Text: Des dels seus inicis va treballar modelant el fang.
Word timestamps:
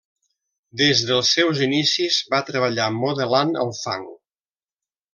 Des 0.79 1.03
dels 1.09 1.33
seus 1.35 1.61
inicis 1.67 2.19
va 2.33 2.41
treballar 2.49 2.91
modelant 3.05 3.57
el 3.67 3.75
fang. 3.85 4.13